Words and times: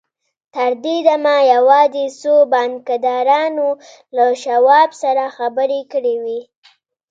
تر 0.53 0.71
دې 0.83 0.97
دمه 1.07 1.35
يوازې 1.53 2.05
څو 2.21 2.33
بانکدارانو 2.53 3.69
له 4.15 4.25
شواب 4.43 4.89
سره 5.01 5.23
خبرې 5.37 5.81
کړې 5.91 6.15
وې. 6.23 6.41